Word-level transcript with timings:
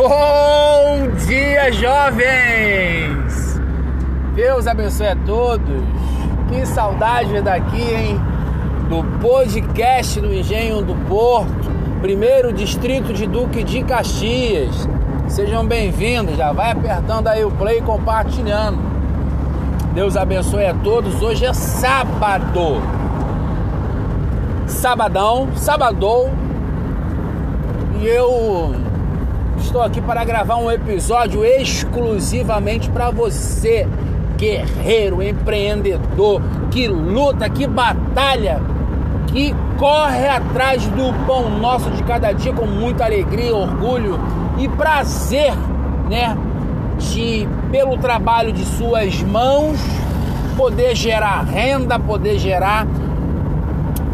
Bom 0.00 1.10
dia, 1.26 1.70
jovens! 1.74 3.60
Deus 4.34 4.66
abençoe 4.66 5.08
a 5.08 5.16
todos. 5.26 5.82
Que 6.48 6.64
saudade 6.64 7.42
daqui, 7.42 7.82
hein? 7.82 8.18
Do 8.88 9.04
podcast 9.20 10.18
do 10.18 10.32
Engenho 10.32 10.80
do 10.80 10.94
Porto, 11.06 11.70
primeiro 12.00 12.50
distrito 12.50 13.12
de 13.12 13.26
Duque 13.26 13.62
de 13.62 13.84
Caxias. 13.84 14.88
Sejam 15.28 15.66
bem-vindos, 15.66 16.34
já 16.34 16.50
vai 16.50 16.70
apertando 16.70 17.28
aí 17.28 17.44
o 17.44 17.50
play 17.50 17.80
e 17.80 17.82
compartilhando. 17.82 18.78
Deus 19.92 20.16
abençoe 20.16 20.64
a 20.64 20.72
todos. 20.72 21.20
Hoje 21.20 21.44
é 21.44 21.52
sábado. 21.52 22.80
Sabadão, 24.66 25.50
sabadou. 25.56 26.30
E 28.00 28.06
eu 28.06 28.88
estou 29.60 29.82
aqui 29.82 30.00
para 30.00 30.24
gravar 30.24 30.56
um 30.56 30.70
episódio 30.70 31.44
exclusivamente 31.44 32.90
para 32.90 33.10
você, 33.10 33.86
guerreiro, 34.36 35.22
empreendedor, 35.22 36.42
que 36.70 36.88
luta, 36.88 37.48
que 37.48 37.66
batalha, 37.66 38.60
que 39.26 39.54
corre 39.78 40.26
atrás 40.26 40.84
do 40.86 41.12
pão 41.26 41.50
nosso 41.58 41.90
de 41.90 42.02
cada 42.02 42.32
dia 42.32 42.52
com 42.52 42.66
muita 42.66 43.04
alegria, 43.04 43.54
orgulho 43.54 44.18
e 44.58 44.68
prazer, 44.68 45.52
né? 46.08 46.36
De, 46.98 47.48
pelo 47.70 47.96
trabalho 47.96 48.52
de 48.52 48.64
suas 48.64 49.22
mãos, 49.22 49.78
poder 50.56 50.94
gerar 50.94 51.44
renda, 51.44 51.98
poder 51.98 52.38
gerar 52.38 52.86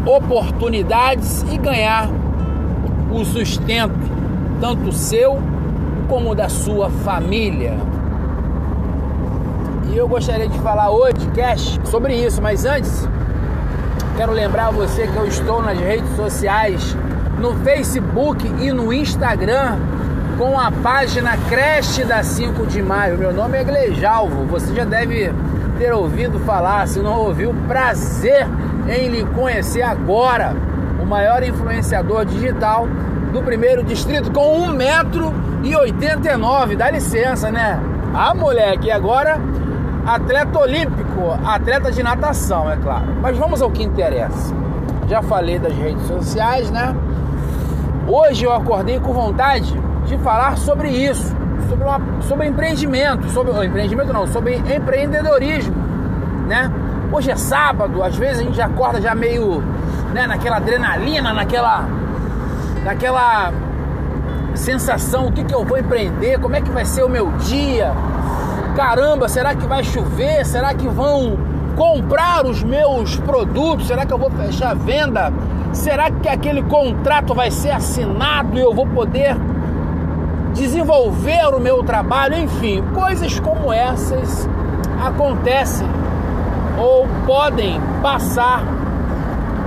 oportunidades 0.05 1.43
e 1.51 1.57
ganhar 1.57 2.09
o 3.11 3.25
sustento, 3.25 4.06
tanto 4.59 4.91
seu 4.91 5.39
como 6.07 6.33
da 6.33 6.49
sua 6.49 6.89
família. 6.89 7.75
E 9.91 9.97
eu 9.97 10.07
gostaria 10.07 10.47
de 10.47 10.59
falar 10.59 10.89
hoje, 10.89 11.27
Cash, 11.35 11.79
sobre 11.85 12.15
isso, 12.15 12.41
mas 12.41 12.65
antes, 12.65 13.07
quero 14.15 14.31
lembrar 14.31 14.71
você 14.71 15.07
que 15.07 15.15
eu 15.15 15.25
estou 15.25 15.61
nas 15.61 15.77
redes 15.77 16.09
sociais, 16.15 16.95
no 17.39 17.53
Facebook 17.63 18.45
e 18.59 18.71
no 18.71 18.91
Instagram, 18.91 19.77
com 20.37 20.59
a 20.59 20.71
página 20.71 21.37
Creche 21.49 22.03
da 22.03 22.21
5 22.21 22.65
de 22.67 22.81
Maio. 22.81 23.17
Meu 23.17 23.33
nome 23.33 23.57
é 23.57 23.63
Glejalvo, 23.63 24.45
você 24.45 24.73
já 24.73 24.85
deve 24.85 25.31
ter 25.77 25.93
ouvido 25.93 26.39
falar, 26.39 26.87
se 26.87 26.99
não 26.99 27.19
ouviu, 27.19 27.53
prazer 27.67 28.47
em 28.87 29.09
lhe 29.09 29.25
conhecer 29.25 29.81
agora, 29.81 30.55
o 31.01 31.05
maior 31.05 31.43
influenciador 31.43 32.25
digital 32.25 32.87
do 33.31 33.41
primeiro 33.43 33.83
distrito 33.83 34.31
com 34.31 34.67
1,89m. 34.71 36.75
Dá 36.75 36.91
licença, 36.91 37.51
né? 37.51 37.79
Ah, 38.13 38.33
moleque, 38.33 38.89
agora 38.89 39.39
atleta 40.05 40.59
olímpico, 40.59 41.37
atleta 41.45 41.91
de 41.91 42.01
natação, 42.01 42.71
é 42.71 42.77
claro. 42.77 43.05
Mas 43.21 43.37
vamos 43.37 43.61
ao 43.61 43.69
que 43.69 43.83
interessa. 43.83 44.55
Já 45.07 45.21
falei 45.21 45.59
das 45.59 45.73
redes 45.73 46.07
sociais, 46.07 46.71
né? 46.71 46.95
Hoje 48.07 48.45
eu 48.45 48.53
acordei 48.53 48.97
com 48.99 49.11
vontade 49.11 49.77
de 50.05 50.17
falar 50.19 50.57
sobre 50.57 50.89
isso, 50.89 51.35
sobre, 51.67 51.83
uma, 51.83 51.99
sobre 52.21 52.47
empreendimento, 52.47 53.27
sobre 53.29 53.51
empreendimento 53.65 54.13
não, 54.13 54.25
sobre 54.27 54.55
empreendedorismo, 54.55 55.75
né? 56.47 56.71
Hoje 57.11 57.31
é 57.31 57.35
sábado, 57.35 58.01
às 58.01 58.15
vezes 58.15 58.39
a 58.39 58.43
gente 58.43 58.61
acorda 58.61 59.01
já 59.01 59.13
meio, 59.13 59.61
né, 60.13 60.25
naquela 60.27 60.55
adrenalina, 60.57 61.33
naquela 61.33 61.85
naquela 62.87 63.51
sensação, 64.55 65.27
o 65.27 65.31
que, 65.33 65.43
que 65.43 65.53
eu 65.53 65.65
vou 65.65 65.77
empreender, 65.77 66.39
como 66.39 66.55
é 66.55 66.61
que 66.61 66.71
vai 66.71 66.85
ser 66.85 67.03
o 67.03 67.09
meu 67.09 67.29
dia. 67.33 67.91
Caramba, 68.77 69.27
será 69.27 69.53
que 69.53 69.67
vai 69.67 69.83
chover? 69.83 70.45
Será 70.45 70.73
que 70.73 70.87
vão 70.87 71.37
comprar 71.75 72.45
os 72.45 72.63
meus 72.63 73.17
produtos? 73.17 73.87
Será 73.87 74.05
que 74.05 74.13
eu 74.13 74.17
vou 74.17 74.31
fechar 74.31 74.71
a 74.71 74.73
venda? 74.73 75.33
Será 75.73 76.09
que 76.09 76.29
aquele 76.29 76.63
contrato 76.63 77.35
vai 77.35 77.51
ser 77.51 77.71
assinado 77.71 78.57
e 78.57 78.61
eu 78.61 78.73
vou 78.73 78.87
poder 78.87 79.35
desenvolver 80.53 81.53
o 81.53 81.59
meu 81.59 81.83
trabalho? 81.83 82.35
Enfim, 82.35 82.81
coisas 82.93 83.37
como 83.37 83.73
essas 83.73 84.47
acontecem 85.05 85.87
ou 86.79 87.05
podem 87.25 87.81
passar 88.01 88.63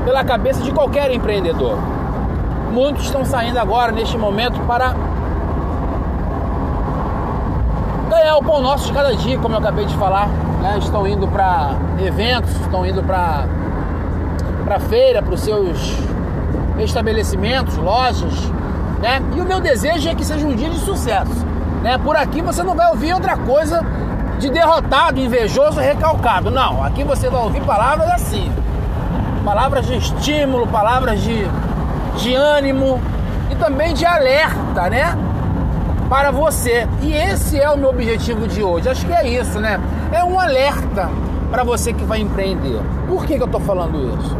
pela 0.06 0.24
cabeça 0.24 0.62
de 0.62 0.72
qualquer 0.72 1.10
empreendedor. 1.12 1.99
Muitos 2.70 3.04
estão 3.04 3.24
saindo 3.24 3.58
agora, 3.58 3.90
neste 3.90 4.16
momento, 4.16 4.60
para 4.60 4.94
ganhar 8.08 8.36
o 8.36 8.42
pão 8.42 8.60
nosso 8.62 8.86
de 8.86 8.92
cada 8.92 9.14
dia, 9.14 9.38
como 9.38 9.54
eu 9.54 9.58
acabei 9.58 9.86
de 9.86 9.94
falar. 9.96 10.28
Né? 10.60 10.78
Estão 10.78 11.06
indo 11.06 11.26
para 11.26 11.72
eventos, 11.98 12.50
estão 12.60 12.86
indo 12.86 13.02
para 13.02 13.46
para 14.64 14.78
feira, 14.78 15.20
para 15.20 15.34
os 15.34 15.40
seus 15.40 15.96
estabelecimentos, 16.78 17.76
lojas, 17.76 18.32
né? 19.00 19.20
E 19.34 19.40
o 19.40 19.44
meu 19.44 19.60
desejo 19.60 20.08
é 20.08 20.14
que 20.14 20.24
seja 20.24 20.46
um 20.46 20.54
dia 20.54 20.70
de 20.70 20.78
sucesso, 20.78 21.44
né? 21.82 21.98
Por 21.98 22.14
aqui 22.14 22.40
você 22.40 22.62
não 22.62 22.76
vai 22.76 22.88
ouvir 22.90 23.12
outra 23.12 23.36
coisa 23.36 23.84
de 24.38 24.48
derrotado, 24.48 25.18
invejoso, 25.18 25.80
recalcado. 25.80 26.52
Não, 26.52 26.84
aqui 26.84 27.02
você 27.02 27.28
vai 27.28 27.42
ouvir 27.42 27.62
palavras 27.64 28.10
assim, 28.10 28.52
palavras 29.44 29.86
de 29.86 29.96
estímulo, 29.96 30.68
palavras 30.68 31.20
de 31.20 31.48
de 32.16 32.34
ânimo 32.34 33.00
e 33.50 33.56
também 33.56 33.94
de 33.94 34.04
alerta, 34.04 34.88
né? 34.90 35.16
Para 36.08 36.30
você. 36.30 36.88
E 37.02 37.12
esse 37.12 37.58
é 37.58 37.70
o 37.70 37.76
meu 37.76 37.90
objetivo 37.90 38.46
de 38.48 38.62
hoje. 38.62 38.88
Acho 38.88 39.06
que 39.06 39.12
é 39.12 39.28
isso, 39.28 39.60
né? 39.60 39.80
É 40.12 40.24
um 40.24 40.38
alerta 40.38 41.08
para 41.50 41.64
você 41.64 41.92
que 41.92 42.04
vai 42.04 42.20
empreender. 42.20 42.80
Por 43.08 43.24
que, 43.24 43.36
que 43.36 43.42
eu 43.42 43.46
estou 43.46 43.60
falando 43.60 44.18
isso? 44.18 44.36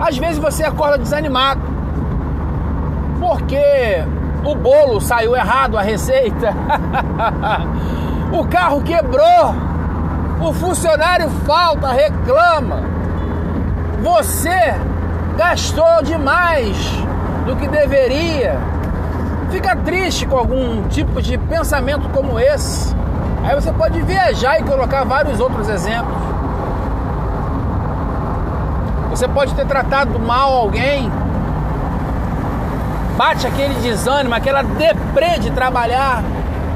Às 0.00 0.18
vezes 0.18 0.38
você 0.38 0.64
acorda 0.64 0.98
desanimado 0.98 1.60
porque 3.20 4.04
o 4.44 4.54
bolo 4.54 5.00
saiu 5.00 5.34
errado, 5.34 5.78
a 5.78 5.82
receita, 5.82 6.52
o 8.30 8.46
carro 8.46 8.82
quebrou, 8.82 9.54
o 10.42 10.52
funcionário 10.52 11.30
falta, 11.46 11.88
reclama. 11.88 12.82
Você 14.02 14.74
gastou 15.36 16.02
demais 16.02 16.76
do 17.46 17.56
que 17.56 17.68
deveria. 17.68 18.58
Fica 19.50 19.76
triste 19.76 20.26
com 20.26 20.36
algum 20.36 20.88
tipo 20.88 21.20
de 21.20 21.38
pensamento 21.38 22.08
como 22.08 22.38
esse. 22.38 22.94
Aí 23.44 23.54
você 23.54 23.72
pode 23.72 24.00
viajar 24.02 24.58
e 24.58 24.62
colocar 24.62 25.04
vários 25.04 25.38
outros 25.38 25.68
exemplos. 25.68 26.16
Você 29.10 29.28
pode 29.28 29.54
ter 29.54 29.66
tratado 29.66 30.18
mal 30.18 30.52
alguém. 30.52 31.10
Bate 33.16 33.46
aquele 33.46 33.74
desânimo, 33.74 34.34
aquela 34.34 34.62
deprê 34.62 35.38
de 35.38 35.50
trabalhar. 35.52 36.22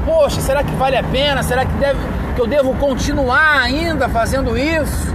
Poxa, 0.05 0.39
será 0.39 0.63
que 0.63 0.73
vale 0.75 0.95
a 0.95 1.03
pena? 1.03 1.43
Será 1.43 1.65
que, 1.65 1.73
deve, 1.73 1.99
que 2.35 2.41
eu 2.41 2.47
devo 2.47 2.73
continuar 2.75 3.59
ainda 3.61 4.07
fazendo 4.07 4.57
isso? 4.57 5.13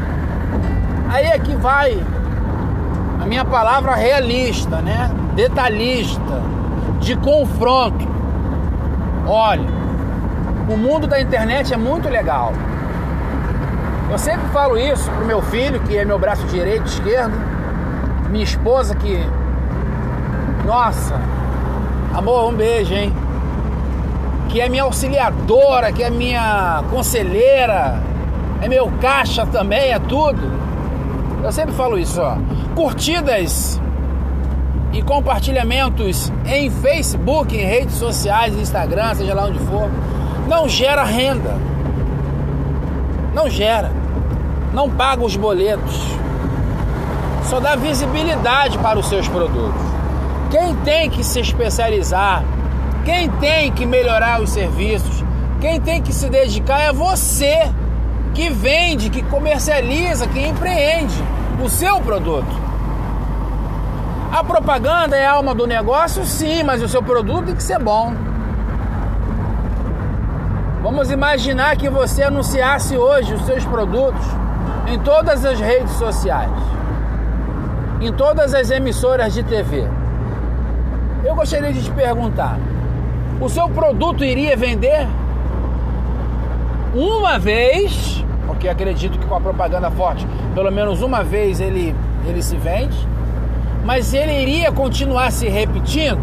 Aí 1.08 1.26
é 1.26 1.38
que 1.38 1.54
vai 1.56 2.04
a 3.24 3.26
minha 3.26 3.44
palavra 3.44 3.94
realista, 3.94 4.82
né? 4.82 5.10
Detalhista, 5.34 6.42
de 7.00 7.16
confronto. 7.16 8.06
Olha, 9.26 9.66
o 10.68 10.76
mundo 10.76 11.06
da 11.06 11.18
internet 11.18 11.72
é 11.72 11.76
muito 11.78 12.06
legal. 12.06 12.52
Eu 14.10 14.18
sempre 14.18 14.46
falo 14.48 14.76
isso 14.76 15.10
pro 15.10 15.24
meu 15.24 15.40
filho, 15.40 15.80
que 15.80 15.96
é 15.96 16.04
meu 16.04 16.18
braço 16.18 16.44
direito, 16.48 16.84
esquerdo, 16.84 17.32
minha 18.28 18.44
esposa 18.44 18.94
que 18.94 19.26
nossa, 20.66 21.18
amor, 22.14 22.50
um 22.50 22.54
beijo, 22.54 22.92
hein? 22.92 23.10
Que 24.50 24.60
é 24.60 24.68
minha 24.68 24.82
auxiliadora, 24.82 25.92
que 25.92 26.02
é 26.02 26.10
minha 26.10 26.84
conselheira, 26.90 28.02
é 28.60 28.68
meu 28.68 28.92
caixa 29.00 29.46
também, 29.46 29.92
é 29.92 29.98
tudo. 29.98 30.42
Eu 31.42 31.50
sempre 31.50 31.74
falo 31.74 31.98
isso, 31.98 32.20
ó. 32.20 32.36
Curtidas 32.74 33.80
e 34.92 35.02
compartilhamentos 35.02 36.32
em 36.46 36.70
Facebook, 36.70 37.56
em 37.56 37.64
redes 37.64 37.94
sociais, 37.94 38.54
Instagram, 38.56 39.14
seja 39.14 39.34
lá 39.34 39.44
onde 39.46 39.58
for, 39.60 39.88
não 40.48 40.68
gera 40.68 41.04
renda. 41.04 41.56
Não 43.34 43.48
gera. 43.48 43.90
Não 44.72 44.90
paga 44.90 45.24
os 45.24 45.36
boletos. 45.36 45.94
Só 47.44 47.60
dá 47.60 47.76
visibilidade 47.76 48.78
para 48.78 48.98
os 48.98 49.06
seus 49.06 49.28
produtos. 49.28 49.80
Quem 50.50 50.74
tem 50.76 51.10
que 51.10 51.22
se 51.22 51.40
especializar, 51.40 52.44
quem 53.04 53.28
tem 53.30 53.70
que 53.72 53.86
melhorar 53.86 54.40
os 54.40 54.50
serviços, 54.50 55.24
quem 55.60 55.80
tem 55.80 56.02
que 56.02 56.12
se 56.12 56.28
dedicar 56.28 56.80
é 56.80 56.92
você 56.92 57.70
que 58.34 58.50
vende, 58.50 59.10
que 59.10 59.22
comercializa, 59.22 60.26
que 60.26 60.40
empreende 60.40 61.14
o 61.62 61.68
seu 61.68 62.00
produto. 62.00 62.63
A 64.34 64.42
propaganda 64.42 65.16
é 65.16 65.24
a 65.24 65.34
alma 65.34 65.54
do 65.54 65.64
negócio, 65.64 66.24
sim, 66.24 66.64
mas 66.64 66.82
o 66.82 66.88
seu 66.88 67.00
produto 67.00 67.46
tem 67.46 67.54
que 67.54 67.62
ser 67.62 67.78
bom. 67.78 68.12
Vamos 70.82 71.08
imaginar 71.12 71.76
que 71.76 71.88
você 71.88 72.24
anunciasse 72.24 72.96
hoje 72.96 73.32
os 73.32 73.46
seus 73.46 73.64
produtos 73.64 74.26
em 74.88 74.98
todas 74.98 75.44
as 75.44 75.60
redes 75.60 75.92
sociais, 75.92 76.50
em 78.00 78.12
todas 78.12 78.52
as 78.54 78.72
emissoras 78.72 79.32
de 79.32 79.44
TV. 79.44 79.88
Eu 81.24 81.36
gostaria 81.36 81.72
de 81.72 81.84
te 81.84 81.92
perguntar: 81.92 82.58
o 83.40 83.48
seu 83.48 83.68
produto 83.68 84.24
iria 84.24 84.56
vender 84.56 85.06
uma 86.92 87.38
vez? 87.38 88.24
Porque 88.48 88.68
acredito 88.68 89.16
que 89.16 89.26
com 89.26 89.36
a 89.36 89.40
propaganda 89.40 89.92
forte, 89.92 90.26
pelo 90.56 90.72
menos 90.72 91.02
uma 91.02 91.22
vez 91.22 91.60
ele, 91.60 91.94
ele 92.26 92.42
se 92.42 92.56
vende, 92.56 93.13
mas 93.84 94.14
ele 94.14 94.32
iria 94.32 94.72
continuar 94.72 95.30
se 95.30 95.48
repetindo? 95.48 96.18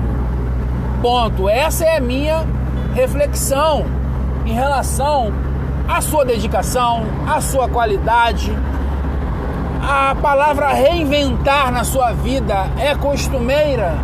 Ponto. 1.01 1.47
Essa 1.47 1.85
é 1.85 1.97
a 1.97 2.01
minha 2.01 2.45
reflexão 2.93 3.85
em 4.45 4.53
relação 4.53 5.31
à 5.87 6.01
sua 6.01 6.25
dedicação, 6.25 7.03
à 7.27 7.39
sua 7.39 7.69
qualidade. 7.69 8.51
A 9.81 10.15
palavra 10.21 10.69
reinventar 10.69 11.71
na 11.71 11.83
sua 11.83 12.11
vida 12.13 12.67
é 12.79 12.95
costumeira. 12.95 13.95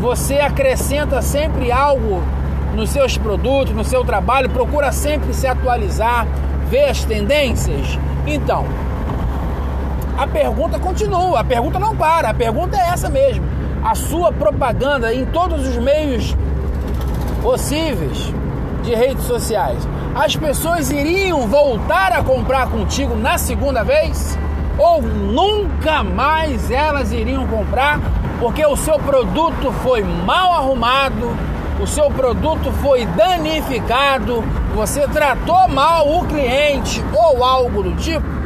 Você 0.00 0.40
acrescenta 0.40 1.20
sempre 1.20 1.70
algo 1.70 2.22
nos 2.74 2.90
seus 2.90 3.18
produtos, 3.18 3.74
no 3.74 3.84
seu 3.84 4.04
trabalho, 4.04 4.48
procura 4.50 4.92
sempre 4.92 5.34
se 5.34 5.46
atualizar, 5.46 6.26
ver 6.68 6.90
as 6.90 7.04
tendências. 7.04 7.98
Então, 8.26 8.64
a 10.20 10.26
pergunta 10.26 10.78
continua, 10.78 11.40
a 11.40 11.44
pergunta 11.44 11.78
não 11.78 11.96
para, 11.96 12.28
a 12.28 12.34
pergunta 12.34 12.76
é 12.76 12.90
essa 12.90 13.08
mesmo. 13.08 13.42
A 13.82 13.94
sua 13.94 14.30
propaganda 14.30 15.14
em 15.14 15.24
todos 15.24 15.66
os 15.66 15.78
meios 15.78 16.36
possíveis 17.40 18.30
de 18.82 18.94
redes 18.94 19.24
sociais, 19.24 19.88
as 20.14 20.36
pessoas 20.36 20.90
iriam 20.90 21.48
voltar 21.48 22.12
a 22.12 22.22
comprar 22.22 22.68
contigo 22.68 23.16
na 23.16 23.38
segunda 23.38 23.82
vez? 23.82 24.38
Ou 24.76 25.00
nunca 25.00 26.02
mais 26.02 26.70
elas 26.70 27.12
iriam 27.12 27.46
comprar 27.46 27.98
porque 28.38 28.64
o 28.66 28.76
seu 28.76 28.98
produto 28.98 29.72
foi 29.82 30.04
mal 30.04 30.52
arrumado, 30.52 31.34
o 31.82 31.86
seu 31.86 32.10
produto 32.10 32.70
foi 32.82 33.06
danificado, 33.06 34.44
você 34.74 35.08
tratou 35.08 35.66
mal 35.66 36.06
o 36.06 36.26
cliente 36.26 37.02
ou 37.14 37.42
algo 37.42 37.82
do 37.82 37.96
tipo? 37.96 38.39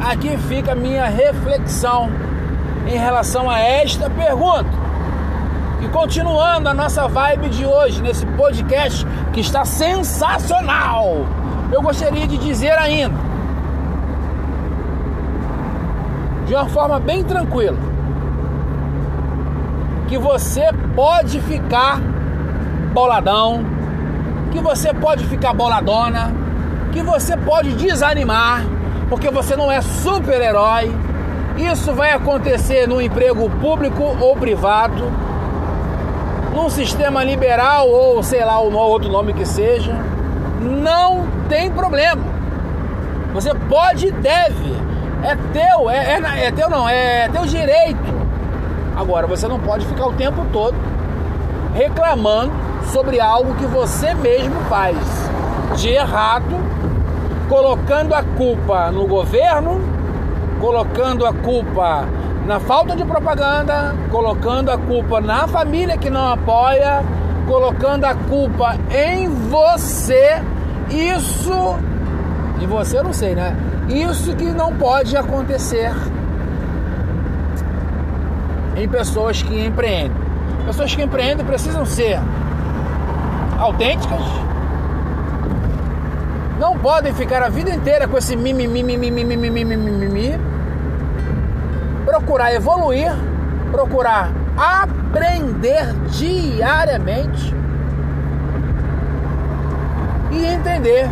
Aqui 0.00 0.34
fica 0.48 0.72
a 0.72 0.74
minha 0.74 1.06
reflexão 1.06 2.08
em 2.86 2.96
relação 2.96 3.50
a 3.50 3.58
esta 3.58 4.08
pergunta. 4.08 4.70
E 5.82 5.88
continuando 5.88 6.70
a 6.70 6.74
nossa 6.74 7.06
vibe 7.06 7.50
de 7.50 7.66
hoje, 7.66 8.00
nesse 8.00 8.24
podcast 8.24 9.06
que 9.32 9.40
está 9.40 9.64
sensacional, 9.64 11.26
eu 11.70 11.82
gostaria 11.82 12.26
de 12.26 12.38
dizer 12.38 12.72
ainda, 12.78 13.14
de 16.46 16.54
uma 16.54 16.66
forma 16.66 16.98
bem 16.98 17.22
tranquila, 17.22 17.78
que 20.08 20.16
você 20.16 20.70
pode 20.96 21.40
ficar 21.42 22.00
boladão, 22.92 23.64
que 24.50 24.60
você 24.60 24.92
pode 24.94 25.24
ficar 25.26 25.52
boladona, 25.52 26.32
que 26.90 27.02
você 27.02 27.36
pode 27.36 27.72
desanimar, 27.74 28.64
porque 29.10 29.28
você 29.28 29.56
não 29.56 29.70
é 29.70 29.82
super-herói. 29.82 30.94
Isso 31.58 31.92
vai 31.92 32.12
acontecer 32.12 32.88
no 32.88 33.02
emprego 33.02 33.50
público 33.60 34.16
ou 34.20 34.36
privado 34.36 35.12
num 36.54 36.70
sistema 36.70 37.22
liberal 37.22 37.88
ou 37.88 38.22
sei 38.22 38.44
lá 38.44 38.60
o 38.60 38.72
outro 38.72 39.10
nome 39.10 39.34
que 39.34 39.44
seja, 39.44 39.94
não 40.60 41.26
tem 41.48 41.70
problema. 41.70 42.22
Você 43.34 43.54
pode 43.54 44.06
e 44.06 44.12
deve. 44.12 44.74
É 45.22 45.36
teu, 45.52 45.90
é, 45.90 46.18
é, 46.18 46.46
é 46.46 46.52
teu 46.52 46.70
não, 46.70 46.88
é 46.88 47.28
teu 47.28 47.44
direito. 47.44 48.20
Agora 48.96 49.26
você 49.26 49.46
não 49.46 49.58
pode 49.58 49.86
ficar 49.86 50.06
o 50.06 50.12
tempo 50.12 50.46
todo 50.52 50.76
reclamando 51.74 52.52
sobre 52.92 53.20
algo 53.20 53.54
que 53.54 53.66
você 53.66 54.14
mesmo 54.14 54.56
faz 54.68 54.96
de 55.76 55.88
errado, 55.90 56.56
colocando 57.50 58.14
a 58.14 58.22
culpa 58.22 58.92
no 58.92 59.08
governo, 59.08 59.80
colocando 60.60 61.26
a 61.26 61.34
culpa 61.34 62.06
na 62.46 62.60
falta 62.60 62.94
de 62.94 63.04
propaganda, 63.04 63.92
colocando 64.08 64.70
a 64.70 64.78
culpa 64.78 65.20
na 65.20 65.48
família 65.48 65.98
que 65.98 66.08
não 66.08 66.32
apoia, 66.32 67.02
colocando 67.48 68.04
a 68.04 68.14
culpa 68.14 68.76
em 68.88 69.28
você. 69.28 70.40
Isso, 70.90 71.76
em 72.62 72.66
você 72.68 72.98
eu 72.98 73.04
não 73.04 73.12
sei, 73.12 73.34
né? 73.34 73.56
Isso 73.88 74.34
que 74.36 74.44
não 74.52 74.72
pode 74.76 75.16
acontecer 75.16 75.92
em 78.76 78.88
pessoas 78.88 79.42
que 79.42 79.66
empreendem. 79.66 80.12
Pessoas 80.66 80.94
que 80.94 81.02
empreendem 81.02 81.44
precisam 81.44 81.84
ser 81.84 82.20
autênticas. 83.58 84.20
Não 86.60 86.76
podem 86.76 87.14
ficar 87.14 87.42
a 87.42 87.48
vida 87.48 87.70
inteira 87.70 88.06
com 88.06 88.18
esse 88.18 88.36
mimimi, 88.36 88.82
mimimi, 88.82 89.24
mimimi, 89.24 89.64
mimimi, 89.64 90.38
procurar 92.04 92.52
evoluir, 92.52 93.10
procurar 93.70 94.30
aprender 94.58 95.94
diariamente 96.10 97.54
e 100.30 100.44
entender 100.44 101.08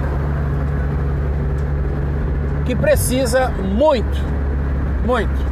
que 2.66 2.76
precisa 2.76 3.48
muito, 3.48 4.22
muito 5.06 5.48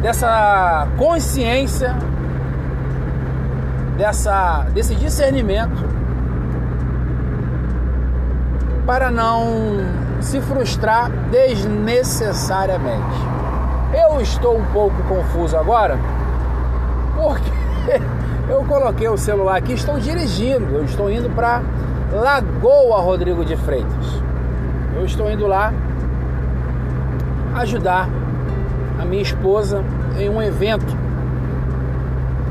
dessa 0.00 0.86
consciência, 0.96 1.96
dessa, 3.98 4.64
desse 4.72 4.94
discernimento 4.94 5.89
para 8.90 9.08
não 9.08 9.78
se 10.20 10.40
frustrar 10.40 11.08
desnecessariamente. 11.30 13.06
Eu 13.94 14.20
estou 14.20 14.58
um 14.58 14.64
pouco 14.72 15.00
confuso 15.04 15.56
agora 15.56 15.96
porque 17.14 17.52
eu 18.50 18.64
coloquei 18.64 19.08
o 19.08 19.16
celular 19.16 19.58
aqui, 19.58 19.74
estou 19.74 19.96
dirigindo, 19.96 20.74
eu 20.74 20.82
estou 20.82 21.08
indo 21.08 21.30
para 21.30 21.62
Lagoa 22.12 23.00
Rodrigo 23.00 23.44
de 23.44 23.56
Freitas. 23.58 24.20
Eu 24.96 25.04
estou 25.04 25.30
indo 25.30 25.46
lá 25.46 25.72
ajudar 27.54 28.08
a 29.00 29.04
minha 29.04 29.22
esposa 29.22 29.84
em 30.18 30.28
um 30.28 30.42
evento 30.42 30.96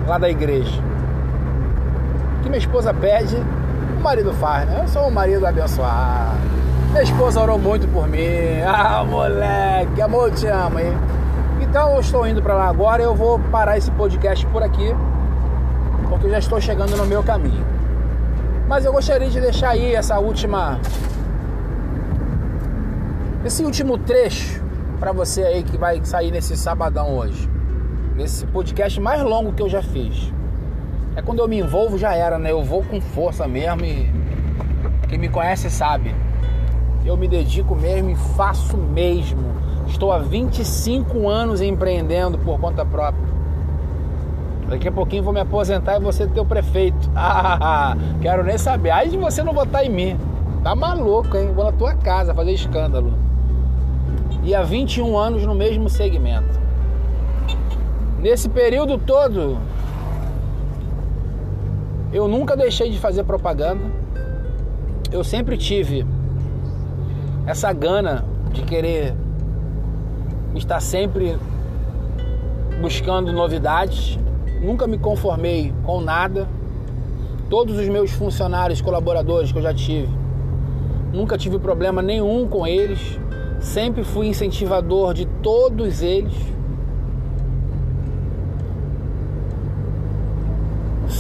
lá 0.08 0.18
da 0.18 0.30
igreja. 0.30 0.82
O 2.38 2.44
que 2.44 2.48
minha 2.48 2.60
esposa 2.60 2.94
pede, 2.94 3.36
o 4.00 4.02
marido 4.02 4.34
faz, 4.34 4.68
né? 4.68 4.80
Eu 4.82 4.88
sou 4.88 5.08
um 5.08 5.12
marido 5.12 5.46
abençoado. 5.46 6.40
Minha 6.92 7.04
esposa 7.04 7.42
orou 7.42 7.60
muito 7.60 7.88
por 7.90 8.08
mim. 8.08 8.20
Ah, 8.66 9.04
moleque, 9.04 10.02
amor, 10.02 10.30
eu 10.30 10.36
te 10.36 10.48
amo, 10.48 10.80
hein? 10.80 10.94
Então 11.62 11.94
eu 11.94 12.00
estou 12.00 12.26
indo 12.26 12.42
para 12.42 12.54
lá 12.54 12.70
agora. 12.70 13.04
Eu 13.04 13.14
vou 13.14 13.40
parar 13.52 13.78
esse 13.78 13.92
podcast 13.92 14.46
por 14.48 14.64
aqui, 14.64 14.96
porque 16.08 16.28
eu 16.28 16.32
já 16.32 16.40
estou 16.40 16.62
chegando 16.62 16.96
no 16.96 17.06
meu 17.06 17.22
caminho. 17.22 17.66
Mas 18.68 18.86
eu 18.86 18.94
gostaria 18.94 19.30
de 19.30 19.42
deixar 19.42 19.72
aí 19.72 19.94
essa 19.94 20.18
última. 20.18 20.80
Esse 23.44 23.64
último 23.64 23.98
trecho 23.98 24.62
para 25.00 25.12
você 25.12 25.44
aí 25.44 25.64
que 25.64 25.78
vai 25.78 26.04
sair 26.04 26.32
nesse 26.32 26.56
sabadão 26.56 27.18
hoje. 27.18 27.50
Nesse 28.16 28.46
podcast 28.46 29.00
mais 29.00 29.22
longo 29.22 29.54
que 29.54 29.62
eu 29.62 29.70
já 29.70 29.82
fiz. 29.82 30.32
É 31.20 31.22
quando 31.22 31.40
eu 31.40 31.48
me 31.50 31.60
envolvo 31.60 31.98
já 31.98 32.16
era, 32.16 32.40
né? 32.40 32.52
Eu 32.52 32.64
vou 32.64 32.82
com 32.82 33.02
força 33.02 33.46
mesmo 33.46 33.84
e 33.84 34.10
quem 35.10 35.18
me 35.18 35.28
conhece 35.28 35.70
sabe 35.70 36.16
eu 37.10 37.18
me 37.18 37.28
dedico 37.28 37.76
mesmo 37.76 38.12
e 38.12 38.16
faço 38.16 38.78
mesmo. 38.78 39.56
Estou 39.88 40.12
há 40.12 40.20
25 40.20 41.28
anos 41.28 41.62
empreendendo 41.62 42.38
por 42.38 42.60
conta 42.60 42.86
própria. 42.86 43.28
Daqui 44.68 44.88
a 44.88 44.92
pouquinho 44.92 45.24
vou 45.24 45.34
me 45.34 45.40
aposentar 45.40 45.98
e 45.98 46.00
você 46.00 46.28
ter 46.28 46.40
o 46.40 46.46
prefeito. 46.46 47.10
Ah, 47.16 47.98
quero 48.22 48.44
nem 48.44 48.58
saber. 48.58 48.92
Aí 48.92 49.10
de 49.10 49.18
você 49.18 49.42
não 49.44 49.54
votar 49.54 49.84
em 49.84 49.90
mim. 49.90 50.20
Tá 50.64 50.76
maluco, 50.76 51.36
hein? 51.36 51.52
Vou 51.54 51.66
na 51.66 51.72
tua 51.72 51.96
casa 51.96 52.34
fazer 52.34 52.52
escândalo. 52.52 53.14
E 54.44 54.54
há 54.54 54.62
21 54.62 55.18
anos 55.18 55.44
no 55.46 55.56
mesmo 55.56 55.90
segmento. 55.90 56.60
Nesse 58.20 58.50
período 58.50 58.98
todo, 58.98 59.58
eu 62.12 62.28
nunca 62.28 62.56
deixei 62.56 62.90
de 62.90 63.00
fazer 63.00 63.24
propaganda. 63.24 63.84
Eu 65.12 65.24
sempre 65.24 65.58
tive 65.58 66.06
essa 67.46 67.72
gana 67.74 68.26
de 68.52 68.64
querer 68.64 69.16
estar 70.56 70.80
sempre 70.80 71.38
buscando 72.82 73.32
novidades. 73.32 74.18
Nunca 74.62 74.88
me 74.88 74.98
conformei 74.98 75.74
com 75.84 76.02
nada. 76.02 76.48
todos 77.50 77.80
os 77.80 77.88
meus 77.90 78.12
funcionários, 78.12 78.80
colaboradores 78.80 79.52
que 79.52 79.58
eu 79.58 79.64
já 79.64 79.74
tive. 79.74 80.08
Nunca 81.12 81.36
tive 81.36 81.58
problema 81.58 82.02
nenhum 82.02 82.48
com 82.48 82.68
eles. 82.68 83.20
Sempre 83.60 84.04
fui 84.04 84.28
incentivador 84.28 85.14
de 85.14 85.26
todos 85.26 86.04
eles. 86.04 86.34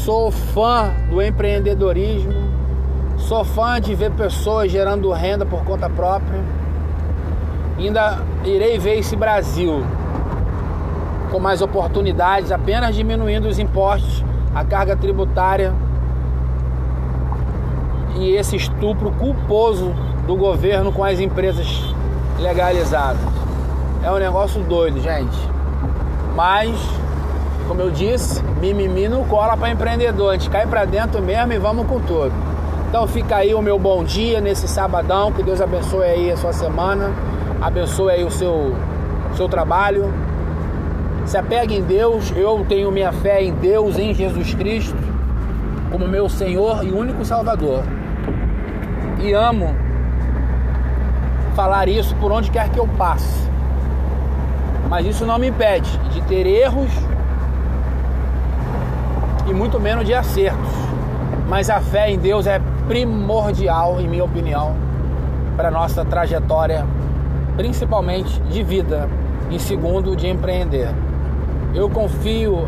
Sou 0.09 0.31
fã 0.31 0.91
do 1.07 1.21
empreendedorismo. 1.21 2.33
Sou 3.15 3.45
fã 3.45 3.79
de 3.79 3.93
ver 3.93 4.09
pessoas 4.09 4.71
gerando 4.71 5.11
renda 5.11 5.45
por 5.45 5.63
conta 5.63 5.87
própria. 5.87 6.43
Ainda 7.77 8.17
irei 8.43 8.79
ver 8.79 8.97
esse 8.97 9.15
Brasil 9.15 9.83
com 11.31 11.39
mais 11.39 11.61
oportunidades, 11.61 12.51
apenas 12.51 12.95
diminuindo 12.95 13.47
os 13.47 13.59
impostos, 13.59 14.25
a 14.55 14.65
carga 14.65 14.95
tributária 14.95 15.75
e 18.17 18.31
esse 18.31 18.55
estupro 18.55 19.11
culposo 19.11 19.93
do 20.25 20.35
governo 20.35 20.91
com 20.91 21.03
as 21.03 21.19
empresas 21.19 21.67
legalizadas. 22.39 23.21
É 24.03 24.11
um 24.11 24.17
negócio 24.17 24.63
doido, 24.63 24.99
gente. 24.99 25.37
Mas, 26.35 26.79
como 27.69 27.81
eu 27.81 27.91
disse, 27.91 28.41
mimimi 28.59 29.07
não 29.07 29.23
cola 29.25 29.55
para 29.55 29.69
empreendedor. 29.69 30.31
A 30.31 30.33
gente 30.33 30.49
cai 30.49 30.65
para 30.65 30.85
dentro 30.85 31.21
mesmo 31.21 31.53
e 31.53 31.59
vamos 31.59 31.85
com 31.85 31.99
tudo. 31.99 32.33
Então 32.89 33.07
fica 33.07 33.35
aí 33.35 33.53
o 33.53 33.61
meu 33.61 33.77
bom 33.77 34.03
dia 34.03 34.41
nesse 34.41 34.67
sabadão. 34.67 35.31
Que 35.31 35.43
Deus 35.43 35.61
abençoe 35.61 36.03
aí 36.03 36.31
a 36.31 36.37
sua 36.37 36.51
semana. 36.51 37.13
Abençoe 37.61 38.11
aí 38.11 38.23
o 38.23 38.31
seu, 38.31 38.75
seu 39.35 39.47
trabalho. 39.47 40.11
Se 41.27 41.37
apegue 41.37 41.75
em 41.75 41.83
Deus. 41.83 42.33
Eu 42.35 42.65
tenho 42.67 42.91
minha 42.91 43.11
fé 43.11 43.43
em 43.43 43.53
Deus, 43.53 43.99
em 43.99 44.15
Jesus 44.15 44.55
Cristo, 44.55 44.97
como 45.91 46.07
meu 46.07 46.27
Senhor 46.27 46.83
e 46.83 46.91
único 46.91 47.23
Salvador 47.23 47.83
e 49.21 49.33
amo 49.33 49.75
falar 51.55 51.89
isso 51.89 52.15
por 52.15 52.31
onde 52.31 52.49
quer 52.49 52.69
que 52.69 52.79
eu 52.79 52.87
passe. 52.97 53.47
Mas 54.89 55.05
isso 55.05 55.25
não 55.25 55.37
me 55.37 55.49
impede 55.49 55.97
de 56.09 56.21
ter 56.21 56.47
erros 56.47 56.89
e 59.49 59.53
muito 59.53 59.79
menos 59.79 60.05
de 60.05 60.13
acertos. 60.13 60.69
Mas 61.47 61.69
a 61.69 61.81
fé 61.81 62.11
em 62.11 62.17
Deus 62.17 62.45
é 62.45 62.61
primordial, 62.87 63.99
em 63.99 64.07
minha 64.07 64.23
opinião, 64.23 64.75
para 65.57 65.71
nossa 65.71 66.05
trajetória, 66.05 66.85
principalmente 67.57 68.39
de 68.43 68.63
vida, 68.63 69.09
e 69.49 69.59
segundo, 69.59 70.15
de 70.15 70.27
empreender. 70.27 70.89
Eu 71.73 71.89
confio 71.89 72.67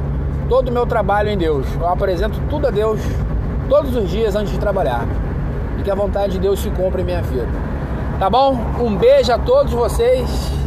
todo 0.50 0.70
o 0.70 0.72
meu 0.72 0.86
trabalho 0.86 1.30
em 1.30 1.38
Deus. 1.38 1.66
Eu 1.80 1.88
apresento 1.88 2.40
tudo 2.50 2.68
a 2.68 2.72
Deus 2.72 3.00
todos 3.70 3.96
os 3.96 4.10
dias 4.10 4.36
antes 4.36 4.52
de 4.52 4.60
trabalhar 4.60 5.06
e 5.80 5.84
que 5.84 5.90
a 5.90 5.96
vontade 5.96 6.34
de 6.34 6.40
Deus 6.40 6.60
se 6.60 6.70
cumpra 6.72 7.02
em 7.02 7.06
minha 7.06 7.22
vida. 7.22 7.48
Tá 8.20 8.30
bom? 8.30 8.58
Um 8.80 8.96
beijo 8.96 9.32
a 9.32 9.38
todos 9.38 9.72
vocês. 9.72 10.61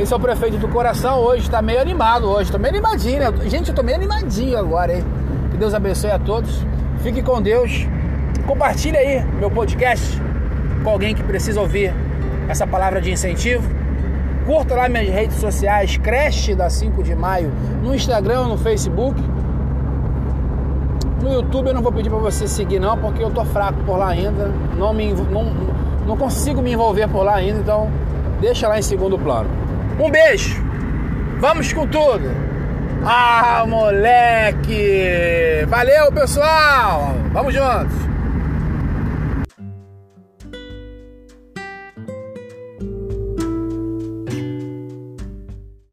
Esse 0.00 0.14
é 0.14 0.16
o 0.16 0.20
prefeito 0.20 0.56
do 0.56 0.66
coração 0.66 1.18
hoje, 1.18 1.42
está 1.42 1.60
meio 1.60 1.78
animado 1.78 2.26
hoje, 2.26 2.50
tô 2.50 2.58
meio 2.58 2.72
animadinho, 2.72 3.18
né? 3.18 3.48
Gente, 3.50 3.68
eu 3.68 3.74
tô 3.74 3.82
meio 3.82 3.98
animadinho 3.98 4.56
agora, 4.56 4.94
hein? 4.94 5.04
Que 5.50 5.58
Deus 5.58 5.74
abençoe 5.74 6.10
a 6.10 6.18
todos. 6.18 6.64
Fique 7.02 7.22
com 7.22 7.42
Deus. 7.42 7.86
Compartilhe 8.46 8.96
aí 8.96 9.22
meu 9.38 9.50
podcast 9.50 10.18
com 10.82 10.88
alguém 10.88 11.14
que 11.14 11.22
precisa 11.22 11.60
ouvir 11.60 11.94
essa 12.48 12.66
palavra 12.66 12.98
de 12.98 13.12
incentivo. 13.12 13.62
Curta 14.46 14.74
lá 14.74 14.88
minhas 14.88 15.10
redes 15.10 15.36
sociais, 15.36 15.98
Creche 15.98 16.54
da 16.54 16.70
5 16.70 17.02
de 17.02 17.14
maio, 17.14 17.52
no 17.82 17.94
Instagram, 17.94 18.44
no 18.44 18.56
Facebook 18.56 19.22
no 21.22 21.34
YouTube 21.34 21.66
eu 21.66 21.74
não 21.74 21.82
vou 21.82 21.92
pedir 21.92 22.08
para 22.08 22.18
você 22.18 22.48
seguir 22.48 22.80
não, 22.80 22.96
porque 22.96 23.22
eu 23.22 23.30
tô 23.30 23.44
fraco 23.44 23.78
por 23.84 23.98
lá 23.98 24.08
ainda. 24.08 24.50
Não, 24.78 24.94
me, 24.94 25.12
não, 25.12 25.52
não 26.06 26.16
consigo 26.16 26.62
me 26.62 26.72
envolver 26.72 27.06
por 27.08 27.22
lá 27.22 27.34
ainda, 27.34 27.58
então 27.58 27.90
deixa 28.40 28.66
lá 28.66 28.78
em 28.78 28.82
segundo 28.82 29.18
plano. 29.18 29.59
Um 30.00 30.10
beijo! 30.10 30.56
Vamos 31.40 31.70
com 31.74 31.86
tudo! 31.86 32.34
Ah, 33.04 33.64
moleque! 33.68 35.66
Valeu, 35.68 36.10
pessoal! 36.10 37.14
Vamos 37.34 37.52
juntos! 37.52 37.92